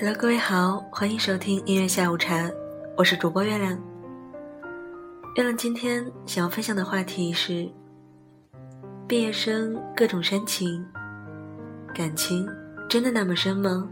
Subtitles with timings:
[0.00, 2.48] Hello，各位好，欢迎收听音乐下午茶，
[2.96, 3.76] 我是主播月亮。
[5.34, 7.68] 月亮今天想要分享的话题是：
[9.08, 10.86] 毕业生各种煽情，
[11.92, 12.48] 感情
[12.88, 13.88] 真的那么深吗？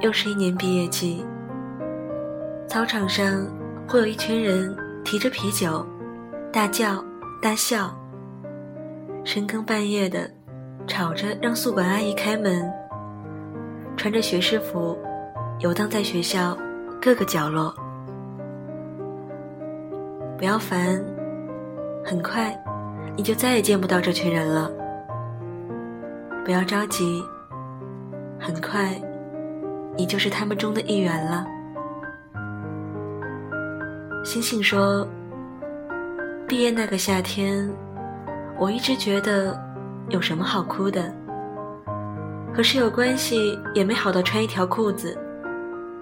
[0.00, 1.26] 又是一年毕业季，
[2.68, 3.44] 操场上
[3.88, 5.84] 会有一群人提着啤酒，
[6.52, 7.04] 大叫
[7.42, 7.92] 大笑，
[9.24, 10.37] 深更半夜的。
[10.88, 12.72] 吵着让宿管阿姨开门，
[13.96, 14.98] 穿着学士服，
[15.60, 16.56] 游荡在学校
[17.00, 17.72] 各个角落。
[20.38, 21.04] 不要烦，
[22.04, 22.58] 很快
[23.16, 24.70] 你就再也见不到这群人了。
[26.44, 27.22] 不要着急，
[28.40, 29.00] 很快
[29.96, 31.46] 你就是他们中的一员了。
[34.24, 35.06] 星星说
[36.48, 37.70] ：“毕业那个夏天，
[38.58, 39.56] 我一直觉得。”
[40.08, 41.12] 有什么好哭的？
[42.54, 45.16] 和室友关系也没好到穿一条裤子，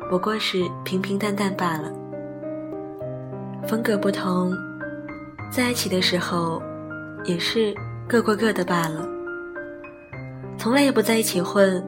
[0.09, 1.93] 不过是平平淡淡罢了。
[3.67, 4.55] 风格不同，
[5.51, 6.63] 在一起的时候
[7.25, 7.75] 也是
[8.09, 9.07] 各过各的罢了。
[10.57, 11.85] 从来也不在一起混，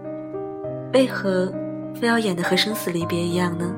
[0.93, 1.51] 为何
[1.95, 3.73] 非要演的和生死离别一样呢？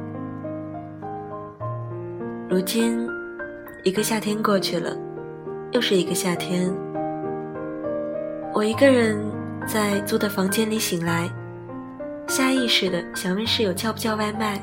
[2.49, 3.07] 如今，
[3.85, 4.97] 一个夏天过去了，
[5.73, 6.75] 又是一个夏天。
[8.53, 9.17] 我一个人
[9.65, 11.31] 在租的房间里醒来，
[12.27, 14.61] 下意识的想问室友叫不叫外卖，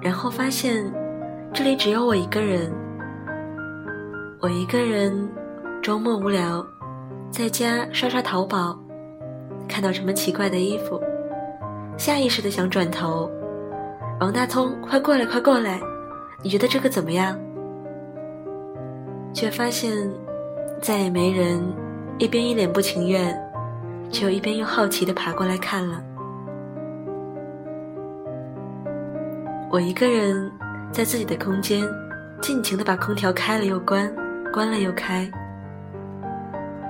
[0.00, 0.90] 然后发现
[1.52, 2.72] 这里只有我一个人。
[4.40, 5.28] 我一个人
[5.82, 6.66] 周末无聊，
[7.30, 8.74] 在家刷刷淘宝，
[9.68, 10.98] 看到什么奇怪的衣服，
[11.98, 13.30] 下意识的想转头，
[14.18, 15.78] 王大聪，快过来，快过来，
[16.42, 17.38] 你觉得这个怎么样？
[19.34, 20.10] 却发现
[20.80, 21.62] 再也没人。
[22.20, 23.34] 一边一脸不情愿，
[24.12, 25.98] 却又一边又好奇的爬过来看了。
[29.70, 30.52] 我一个人
[30.92, 31.82] 在自己的空间，
[32.42, 34.14] 尽情的把空调开了又关，
[34.52, 35.30] 关了又开。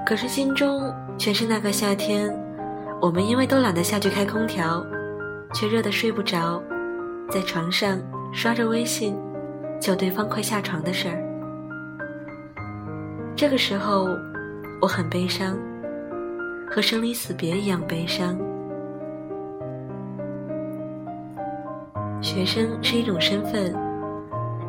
[0.04, 2.28] 可是心中全是那个夏天，
[3.00, 4.84] 我们因为都懒得下去开空调，
[5.54, 6.60] 却热得睡不着，
[7.30, 8.00] 在床上
[8.32, 9.16] 刷着微信，
[9.78, 11.22] 叫对方快下床的事儿。
[13.36, 14.08] 这个时候。
[14.82, 15.58] 我很悲伤，
[16.66, 18.34] 和生离死别一样悲伤。
[22.22, 23.74] 学生是一种身份，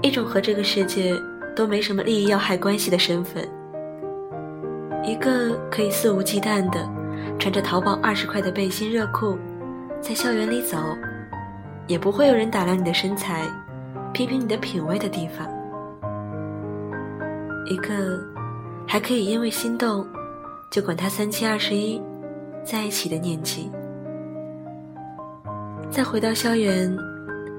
[0.02, 1.14] 一种和这个世界
[1.56, 3.48] 都没什么利益要害关系的身份。
[5.02, 6.86] 一个可以肆无忌惮的
[7.40, 9.38] 穿着淘宝二十块的背心热裤，
[10.02, 10.78] 在校园里走，
[11.88, 13.48] 也不会有人打量你的身材，
[14.12, 15.48] 批评你的品味的地方。
[17.70, 18.41] 一个。
[18.88, 20.06] 还可以因为心动，
[20.70, 22.02] 就管他三七二十一，
[22.64, 23.72] 在一起的年纪。
[25.90, 26.94] 再回到校园，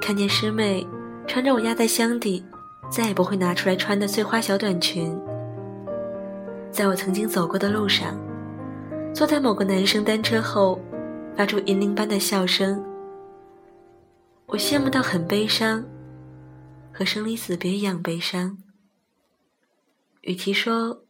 [0.01, 0.87] 看见师妹
[1.27, 2.45] 穿着我压在箱底，
[2.91, 5.19] 再也不会拿出来穿的碎花小短裙。
[6.71, 8.15] 在我曾经走过的路上，
[9.15, 10.81] 坐在某个男生单车后，
[11.37, 12.85] 发出银铃般的笑声。
[14.47, 15.85] 我羡慕到很悲伤，
[16.93, 18.59] 和生离死别一样悲伤。
[20.23, 21.03] 与其说。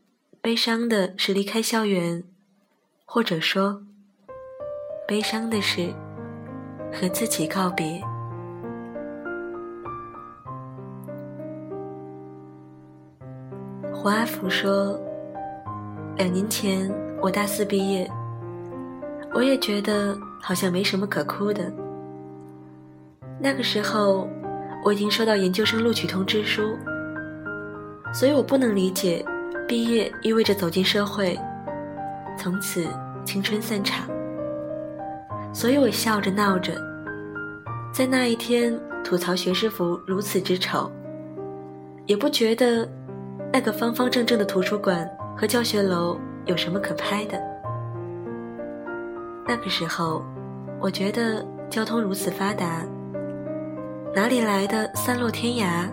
[0.43, 2.25] 悲伤的是离开校园，
[3.05, 3.81] 或者说，
[5.07, 5.95] 悲伤的是
[6.93, 8.03] 和自己告别。
[13.95, 15.01] 胡阿福说
[16.19, 18.11] ：“两年前我大四毕业，
[19.33, 21.73] 我也觉得好像没什么可哭的。
[23.39, 24.29] 那个时候，
[24.85, 26.77] 我已经收到研究生录取通知书，
[28.13, 29.25] 所以我不能理解。”
[29.73, 31.35] 毕业意味着走进社会，
[32.37, 32.87] 从此
[33.25, 34.07] 青春散场。
[35.51, 36.75] 所以我笑着闹着，
[37.91, 40.93] 在那一天吐槽学士服如此之丑，
[42.05, 42.87] 也不觉得
[43.51, 47.41] 那个方方正正的图书馆和教学楼有什么可拍的。
[49.49, 50.23] 那个时候，
[50.83, 52.85] 我觉得交通如此发达，
[54.15, 55.89] 哪里来的散落天涯？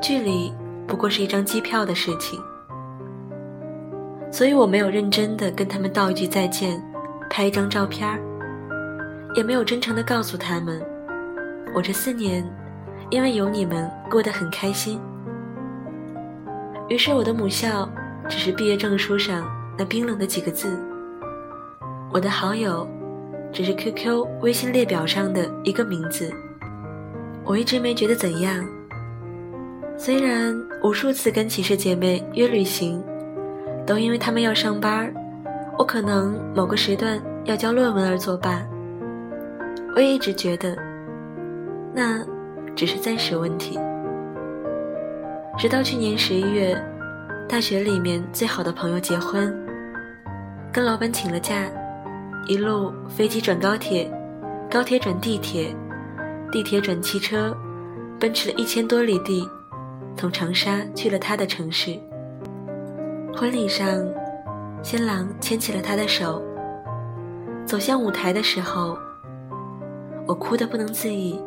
[0.00, 0.54] 距离。
[0.84, 2.38] 不过是一张机票的事情，
[4.32, 6.82] 所以我没有认真的跟他们道一句再见，
[7.28, 8.18] 拍一张照片，
[9.34, 10.82] 也没有真诚的告诉他们，
[11.74, 12.42] 我这四年
[13.10, 14.98] 因为有你们过得很开心。
[16.88, 17.86] 于是我的母校
[18.26, 19.46] 只是毕业证书上
[19.76, 20.80] 那冰冷的几个字，
[22.10, 22.88] 我的好友
[23.52, 26.32] 只是 QQ 微信列表上的一个名字，
[27.44, 28.66] 我一直没觉得怎样。
[29.94, 33.04] 虽然无数次跟寝室姐妹约旅行，
[33.86, 35.12] 都因为他们要上班
[35.78, 38.62] 我可能某个时段要交论文而作罢。
[39.94, 40.76] 我也一直觉得，
[41.94, 42.24] 那
[42.74, 43.78] 只是暂时问题。
[45.58, 46.80] 直到去年十一月，
[47.48, 49.54] 大学里面最好的朋友结婚，
[50.72, 51.54] 跟老板请了假，
[52.46, 54.10] 一路飞机转高铁，
[54.70, 55.74] 高铁转地铁，
[56.50, 57.54] 地铁转汽车，
[58.18, 59.46] 奔驰了一千多里地，
[60.16, 61.98] 从长沙去了他的城市。
[63.34, 63.88] 婚礼上，
[64.82, 66.42] 新郎牵起了她的手，
[67.64, 68.96] 走向舞台的时候，
[70.26, 71.42] 我哭得不能自已，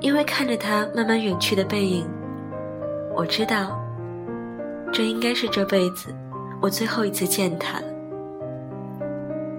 [0.00, 2.08] 因为看着他慢慢远去的背影。
[3.14, 3.78] 我知道，
[4.92, 6.14] 这应该是这辈子
[6.60, 7.86] 我最后一次见他了。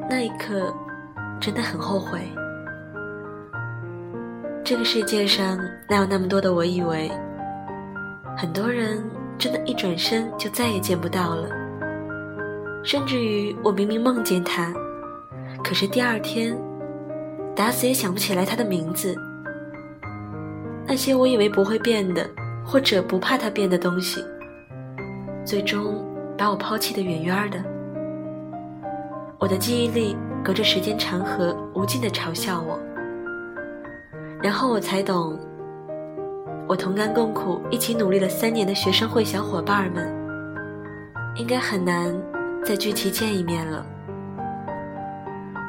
[0.09, 0.73] 那一刻，
[1.39, 2.19] 真的很后悔。
[4.63, 5.59] 这个世界上
[5.89, 7.11] 哪有那么多的我以为？
[8.35, 9.03] 很多人
[9.43, 11.49] 真的，一转身就再也见不到了。
[12.81, 14.73] 甚至于，我明明梦见他，
[15.61, 16.57] 可是第二天，
[17.53, 19.13] 打死也想不起来他的名字。
[20.87, 22.25] 那些我以为不会变的。
[22.65, 24.23] 或者不怕他变的东西，
[25.43, 26.01] 最终
[26.37, 27.61] 把我抛弃的远远的。
[29.37, 32.79] 我的记忆力隔着时间长河无尽的嘲笑我，
[34.41, 35.37] 然后我才懂，
[36.67, 40.11] 我同甘共苦一起努力了三年的学生会小伙伴们，
[41.35, 42.15] 应该很难
[42.63, 43.85] 再聚齐见一面了。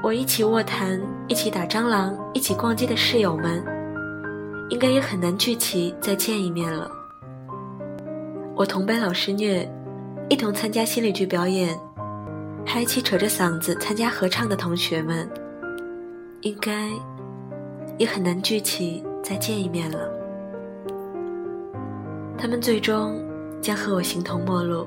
[0.02, 3.64] 我一起卧谈、一起打蟑螂、一起逛街的室友们。
[4.70, 6.90] 应该也很难聚齐再见一面了。
[8.56, 9.70] 我同被老师虐，
[10.30, 11.78] 一同参加心理剧表演，
[12.64, 15.28] 还一起扯着嗓子参加合唱的同学们，
[16.40, 16.88] 应该
[17.98, 20.23] 也很难聚齐再见一面了。
[22.44, 23.24] 他们最终
[23.62, 24.86] 将和我形同陌路。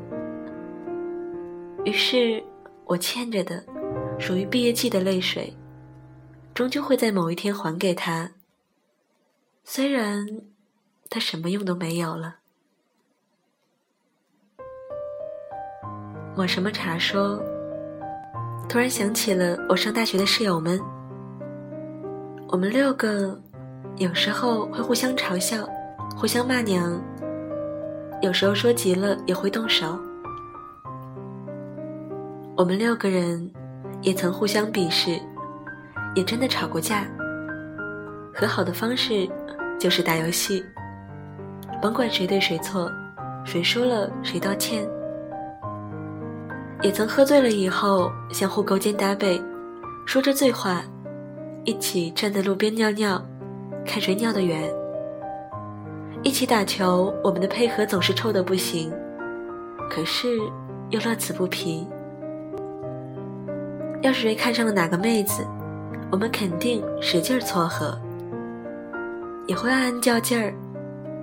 [1.85, 2.43] 于是，
[2.85, 3.65] 我欠着的，
[4.19, 5.51] 属于毕业季的泪水，
[6.53, 8.29] 终究会在某一天还给他。
[9.63, 10.23] 虽然
[11.09, 12.35] 他什么用都没有了。
[16.35, 17.41] 抹什么茶说，
[18.69, 20.79] 突然想起了我上大学的室友们。
[22.49, 23.41] 我们六个
[23.95, 25.67] 有时候会互相嘲笑，
[26.15, 27.03] 互相骂娘，
[28.21, 29.97] 有时候说急了也会动手。
[32.55, 33.51] 我们六个人
[34.01, 35.19] 也曾互相鄙视，
[36.15, 37.07] 也真的吵过架。
[38.33, 39.29] 和好的方式。
[39.79, 40.65] 就是打游戏，
[41.79, 42.91] 甭管谁对谁错，
[43.45, 44.89] 谁输了谁道歉。
[46.81, 49.39] 也曾喝醉了以后相互勾肩搭背，
[50.07, 50.81] 说着醉话，
[51.63, 53.23] 一起站在路边尿尿，
[53.85, 54.67] 看谁尿得远。
[56.23, 58.91] 一起打球，我们的配合总是臭的不行，
[59.89, 60.27] 可是
[60.89, 61.87] 又乐此不疲。
[64.01, 65.45] 要是谁看上了哪个妹子，
[66.11, 67.97] 我们肯定使劲撮合。
[69.47, 70.53] 也会暗暗较劲儿，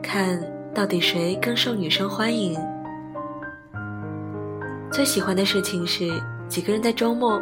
[0.02, 0.40] 看
[0.72, 2.58] 到底谁更受女生欢迎。
[4.90, 6.08] 最喜欢的事情是
[6.48, 7.40] 几个人在周末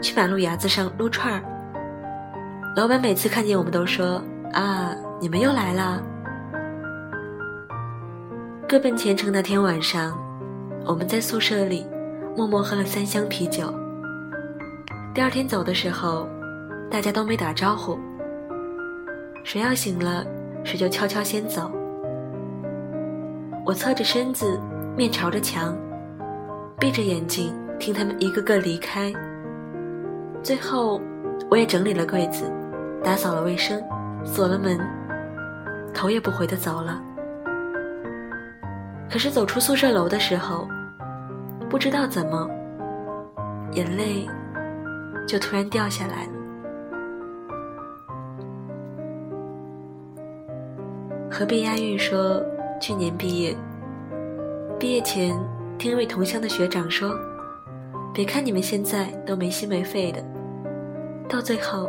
[0.00, 1.42] 去马路牙子上撸串儿。
[2.74, 4.22] 老板每次看见我们都说
[4.54, 6.02] ：“啊，你们又来了。”
[8.72, 10.18] 各奔前程那天晚上，
[10.86, 11.86] 我们在宿舍里
[12.34, 13.70] 默默喝了三箱啤酒。
[15.12, 16.26] 第二天走的时候，
[16.90, 17.98] 大家都没打招呼。
[19.44, 20.24] 谁要醒了，
[20.64, 21.70] 谁就悄悄先走。
[23.66, 24.58] 我侧着身子，
[24.96, 25.76] 面朝着墙，
[26.80, 29.12] 闭着眼睛听他们一个个离开。
[30.42, 30.98] 最后，
[31.50, 32.50] 我也整理了柜子，
[33.04, 33.84] 打扫了卫生，
[34.24, 34.80] 锁了门，
[35.92, 36.98] 头也不回的走了。
[39.12, 40.66] 可是走出宿舍楼的时候，
[41.68, 42.48] 不知道怎么，
[43.72, 44.26] 眼泪
[45.28, 46.32] 就突然掉下来了。
[51.30, 52.42] 何必押韵说
[52.80, 53.54] 去年毕业？
[54.78, 55.38] 毕业前
[55.76, 57.14] 听一位同乡的学长说
[58.14, 60.24] ：“别看你们现在都没心没肺的，
[61.28, 61.86] 到最后，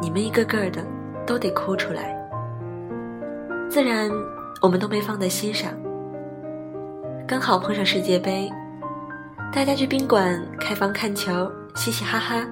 [0.00, 0.80] 你们一个个的
[1.26, 2.16] 都得哭出来。”
[3.68, 4.08] 自然，
[4.60, 5.72] 我们都没放在心上。
[7.26, 8.50] 刚好碰上世界杯，
[9.52, 12.46] 大家去宾馆开房看球，嘻嘻哈哈，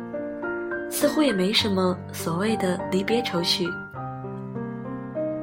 [0.89, 3.67] 似乎也没什么所谓的离别愁绪。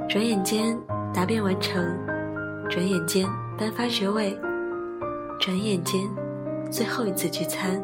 [0.08, 0.78] 转眼间
[1.14, 1.86] 答辩完成，
[2.70, 4.38] 转眼间颁发学位，
[5.40, 6.02] 转眼间
[6.72, 7.84] 最后一次聚餐。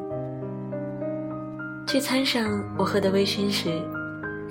[1.86, 3.70] 聚餐上我喝得微醺时，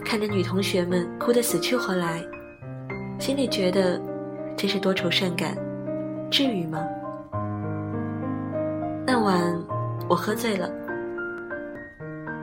[0.05, 2.23] 看着女同学们哭得死去活来，
[3.19, 4.01] 心里觉得
[4.57, 5.57] 真是多愁善感，
[6.33, 6.89] 至于吗？
[9.07, 9.39] 那晚
[10.09, 10.67] 我喝醉了，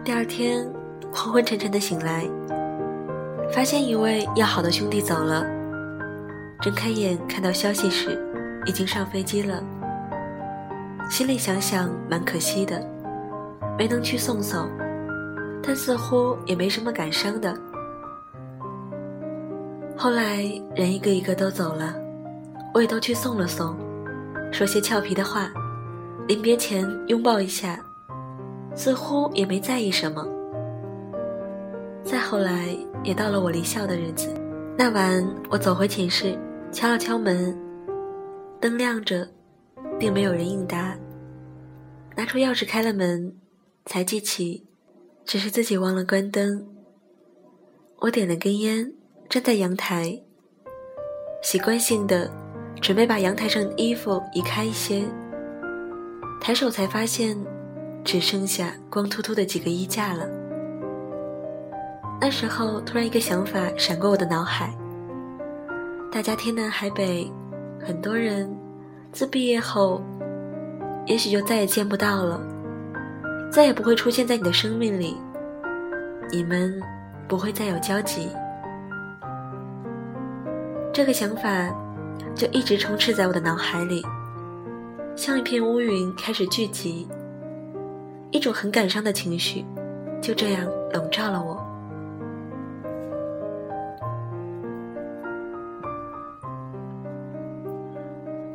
[0.04, 0.64] 第二天
[1.12, 2.24] 昏昏沉沉的醒来，
[3.52, 5.44] 发现一位要好的兄弟走了。
[6.62, 8.16] 睁开眼看到消息时，
[8.68, 9.64] 已经上飞机了。
[11.10, 12.88] 心里想想蛮可惜的，
[13.76, 14.70] 没能去送送，
[15.64, 17.58] 但似乎也没什么感伤的。
[19.98, 20.44] 后来
[20.76, 21.96] 人一个一个都走了，
[22.74, 23.76] 我也都去送了送，
[24.52, 25.52] 说些俏皮的话，
[26.28, 27.80] 临别前拥抱一下，
[28.76, 30.28] 似乎也没在意什么。
[32.04, 34.34] 再后来也到了我离校的日子，
[34.78, 36.38] 那晚我走回寝室，
[36.72, 37.58] 敲了敲门，
[38.60, 39.28] 灯亮着。
[40.00, 40.98] 并没有人应答。
[42.16, 43.36] 拿出钥匙开了门，
[43.86, 44.66] 才记起，
[45.26, 46.66] 只是自己忘了关灯。
[47.98, 48.94] 我点了根烟，
[49.28, 50.22] 站在阳台，
[51.44, 52.32] 习惯性的
[52.82, 55.04] 准备把阳台上的衣服移开一些。
[56.42, 57.38] 抬手才发现，
[58.04, 60.28] 只剩下光秃秃的几个衣架了。
[62.22, 64.74] 那时候，突然一个想法闪过我的脑海：
[66.12, 67.32] 大家天南海北，
[67.80, 68.50] 很多人。
[69.12, 70.04] 自毕业后，
[71.08, 72.40] 也许就再也见不到了，
[73.52, 75.18] 再也不会出现在你的生命里，
[76.32, 76.80] 你们
[77.28, 78.30] 不会再有交集。
[80.94, 81.74] 这个想法
[82.36, 84.02] 就一直充斥在我的脑海里，
[85.16, 87.08] 像一片乌云开始聚集，
[88.32, 89.66] 一种很感伤的情绪
[90.22, 91.66] 就这样笼罩了我。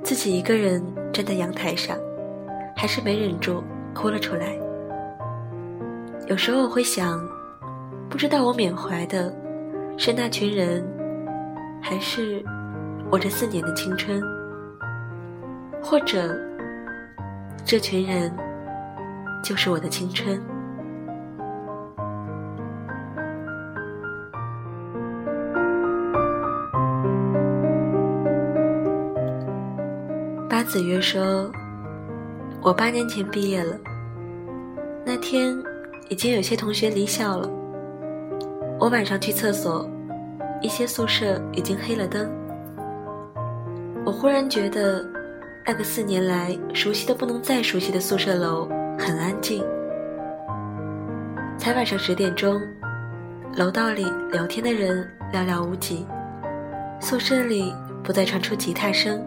[0.02, 1.96] 自己一个人站在阳台上，
[2.76, 3.62] 还是没忍住
[3.94, 4.58] 哭了出来。
[6.26, 7.20] 有时候我会想，
[8.08, 9.34] 不知道我缅怀的
[9.96, 10.86] 是那群人，
[11.82, 12.44] 还是
[13.10, 14.20] 我这四年的青春，
[15.80, 16.36] 或者
[17.64, 18.32] 这群人
[19.42, 20.40] 就是我的青春。
[30.48, 31.50] 八子曰说
[32.62, 33.78] ：“我八年前毕业了，
[35.04, 35.56] 那天
[36.08, 37.48] 已经有些同学离校了。
[38.80, 39.88] 我晚上去厕所，
[40.60, 42.28] 一些宿舍已经黑了灯。
[44.06, 45.02] 我忽然觉得，
[45.66, 48.68] 那个四年来熟悉的不能再熟悉的宿舍楼
[48.98, 49.64] 很安静。
[51.56, 52.60] 才晚上十点钟，
[53.56, 56.06] 楼道里聊天的人寥寥无几，
[57.00, 59.24] 宿舍里不再传出吉他声。”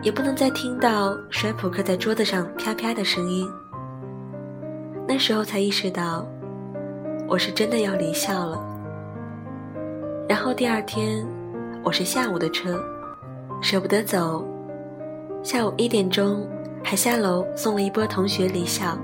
[0.00, 3.50] 也不能再听到摔扑克在桌子上啪啪的声音。
[5.08, 6.24] 那时候才意识到，
[7.26, 8.62] 我是真的要离校了。
[10.28, 11.26] 然后第二天，
[11.82, 12.80] 我是下午的车，
[13.60, 14.44] 舍不得走，
[15.42, 16.46] 下午一点钟
[16.82, 18.96] 还下楼送了一波同学离校。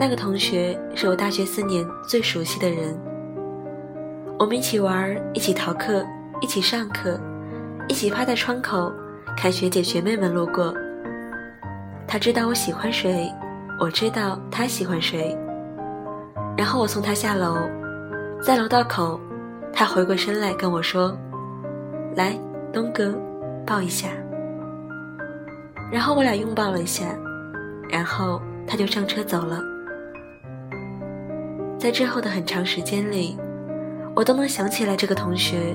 [0.00, 2.98] 那个同学是我大学四年最熟悉的人，
[4.38, 6.04] 我们一起玩，一起逃课，
[6.40, 7.20] 一起上课，
[7.88, 8.92] 一起趴在窗口。
[9.36, 10.72] 看学姐学妹们路过，
[12.06, 13.28] 他知道我喜欢谁，
[13.80, 15.36] 我知道他喜欢谁。
[16.56, 17.56] 然后我送他下楼，
[18.40, 19.18] 在楼道口，
[19.72, 21.16] 他回过身来跟我说
[22.14, 22.38] ：“来，
[22.74, 23.14] 东哥，
[23.64, 24.08] 抱一下。”
[25.90, 27.04] 然后我俩拥抱了一下，
[27.88, 29.62] 然后他就上车走了。
[31.78, 33.38] 在之后的很长时间里，
[34.16, 35.74] 我都能想起来这个同学，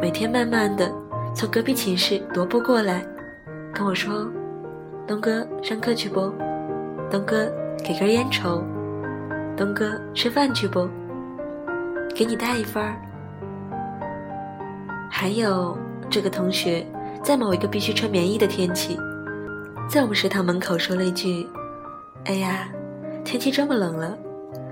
[0.00, 0.90] 每天慢慢的。
[1.34, 3.04] 从隔壁寝室踱步过来，
[3.72, 4.30] 跟我说
[5.04, 6.32] ：“东哥，上课去不？
[7.10, 7.52] 东哥，
[7.84, 8.62] 给根烟抽。
[9.56, 10.88] 东哥，吃饭去不？
[12.14, 12.94] 给你带一份儿。”
[15.10, 15.76] 还有
[16.10, 16.86] 这个同学，
[17.22, 18.96] 在某一个必须穿棉衣的天气，
[19.88, 21.46] 在我们食堂门口说了一句
[22.26, 22.68] ：“哎呀，
[23.24, 24.16] 天气这么冷了，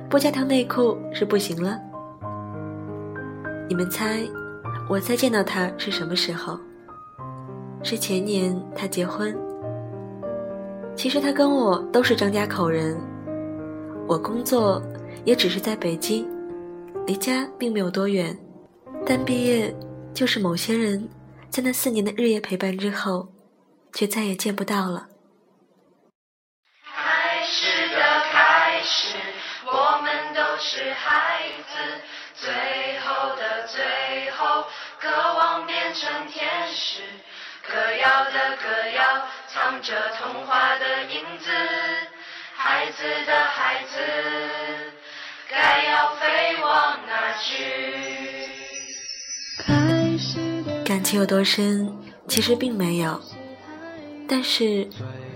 [0.08, 1.78] 不加条内裤是不行了。”
[3.68, 4.20] 你们猜？
[4.88, 6.58] 我再见到他是什么时候？
[7.82, 9.36] 是前年他结婚。
[10.94, 12.96] 其实他跟我都是张家口人，
[14.06, 14.82] 我工作
[15.24, 16.28] 也只是在北京，
[17.06, 18.36] 离家并没有多远。
[19.06, 19.74] 但毕业
[20.12, 21.02] 就是某些人
[21.52, 23.28] 在那四年的日夜陪伴之后，
[23.92, 25.08] 却再也见不到了。
[26.82, 28.00] 开始的
[28.32, 29.18] 开始，
[29.66, 32.00] 我们都是孩子。
[32.34, 32.50] 最
[33.00, 34.64] 后的最后，
[34.98, 37.02] 渴望变成天使，
[37.70, 41.52] 歌谣的歌谣，藏着童话的影子。
[42.56, 44.00] 孩子的孩子，
[45.50, 47.52] 该要飞往哪去？
[50.92, 51.90] 感情有多深，
[52.28, 53.18] 其实并没有，
[54.28, 54.86] 但是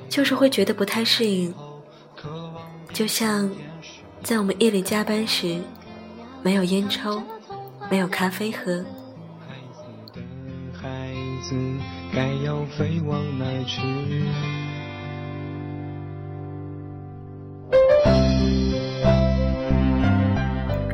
[0.07, 1.55] 就是会觉得不太适应。
[2.93, 3.51] 就像
[4.23, 5.59] 在我们夜里加班时，
[6.43, 7.23] 没有烟抽，
[7.91, 8.85] 没有咖啡喝。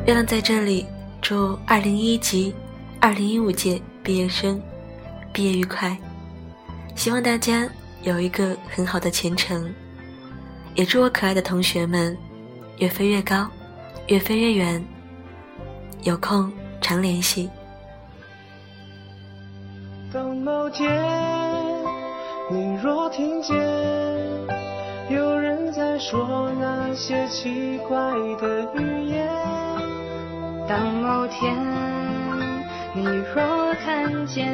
[0.05, 0.85] 月亮在这里
[1.21, 2.55] 祝二零一级、
[3.01, 4.61] 二零一五届毕业生
[5.31, 5.97] 毕业愉快，
[6.93, 7.67] 希望大家
[8.01, 9.73] 有一个很好的前程，
[10.75, 12.15] 也祝我可爱的同学们
[12.79, 13.47] 越飞越高，
[14.07, 14.83] 越飞越远。
[16.03, 17.49] 有空常联系。
[20.11, 20.91] 当某天
[22.51, 23.57] 你若听见
[25.09, 27.95] 有人在说那些奇怪
[28.37, 29.29] 的语言。
[30.67, 31.55] 当某天
[32.95, 34.53] 你若看见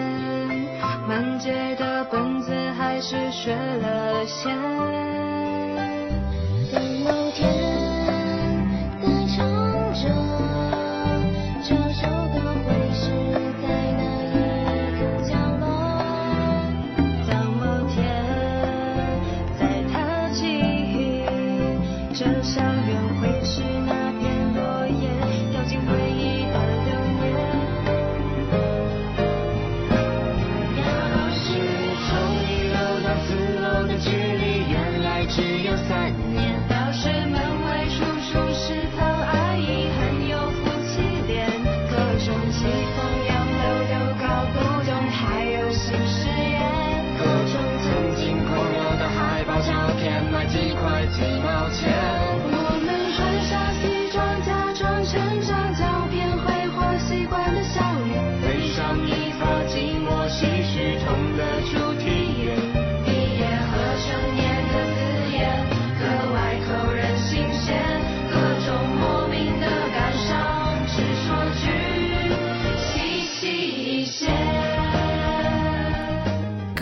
[1.05, 5.09] 满街的本子还是学了先。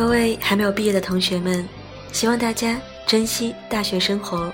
[0.08, 1.68] 各位还没有毕业的同学们，
[2.14, 4.50] 希望大家珍惜大学生活，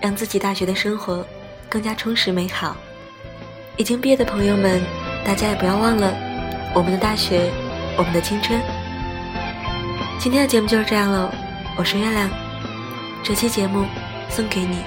[0.00, 1.22] 让自己大学的生活
[1.68, 2.74] 更加充实美好。
[3.76, 4.80] 已经毕业的朋友们，
[5.22, 6.16] 大家也不要忘了
[6.74, 7.50] 我们的大学，
[7.98, 8.58] 我们的青春。
[10.18, 11.30] 今天的节目就是这样喽，
[11.76, 12.30] 我是月亮，
[13.22, 13.84] 这期节目
[14.30, 14.78] 送给你。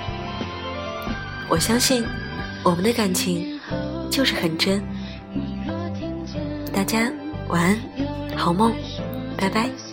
[1.47, 2.03] 我相信
[2.63, 3.59] 我们的感情
[4.09, 4.83] 就是很真。
[6.73, 7.11] 大家
[7.47, 7.79] 晚安，
[8.35, 8.73] 好梦。
[9.43, 9.92] 拜拜。